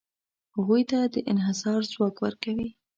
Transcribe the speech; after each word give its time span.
هغوی 0.55 0.81
ته 0.91 0.99
د 1.13 1.15
انحصار 1.31 1.79
ځواک 1.91 2.15
ورکوي. 2.25 2.69